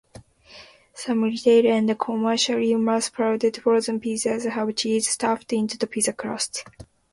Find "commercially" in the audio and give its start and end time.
1.99-2.73